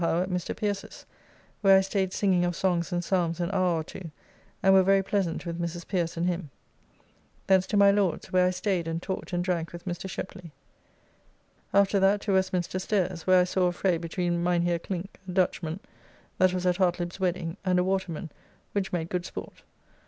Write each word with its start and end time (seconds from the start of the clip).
Howe 0.03 0.23
at 0.23 0.31
Mr. 0.31 0.55
Pierces, 0.55 1.05
where 1.61 1.77
I 1.77 1.81
staid 1.81 2.11
singing 2.11 2.43
of 2.43 2.55
songs 2.55 2.91
and 2.91 3.03
psalms 3.03 3.39
an 3.39 3.51
hour 3.51 3.81
or 3.81 3.83
two, 3.83 4.09
and 4.63 4.73
were 4.73 4.81
very 4.81 5.03
pleasant 5.03 5.45
with 5.45 5.59
Mrs. 5.61 5.87
Pierce 5.87 6.17
and 6.17 6.25
him. 6.25 6.49
Thence 7.45 7.67
to 7.67 7.77
my 7.77 7.91
Lord's, 7.91 8.31
where 8.33 8.47
I 8.47 8.49
staid 8.49 8.87
and 8.87 8.99
talked 8.99 9.31
and 9.31 9.43
drank 9.43 9.71
with 9.71 9.85
Mr. 9.85 10.09
Sheply. 10.09 10.49
After 11.71 11.99
that 11.99 12.19
to 12.21 12.33
Westminster 12.33 12.79
stairs, 12.79 13.27
where 13.27 13.41
I 13.41 13.43
saw 13.43 13.67
a 13.67 13.71
fray 13.71 13.99
between 13.99 14.41
Mynheer 14.41 14.79
Clinke, 14.79 15.19
a 15.27 15.31
Dutchman, 15.33 15.79
that 16.39 16.51
was 16.51 16.65
at 16.65 16.77
Hartlibb's 16.77 17.19
wedding, 17.19 17.57
and 17.63 17.77
a 17.77 17.83
waterman, 17.83 18.31
which 18.73 18.91
made 18.91 19.07
good 19.07 19.27
sport. 19.27 19.61